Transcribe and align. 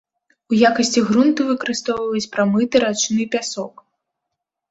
У 0.53 0.55
якасці 0.69 1.01
грунту 1.09 1.41
выкарыстоўваюць 1.49 2.31
прамыты 2.35 2.75
рачны 2.85 3.23
пясок. 3.35 3.75